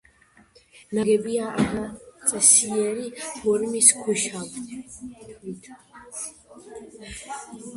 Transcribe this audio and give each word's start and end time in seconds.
ნაგებია 0.97 1.49
არაწესიერი 1.63 3.05
ფორმის 3.35 3.91
ქვიშაქვით. 3.99 5.71